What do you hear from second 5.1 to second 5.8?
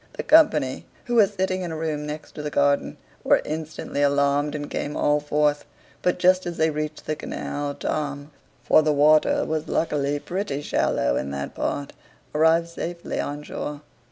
forth;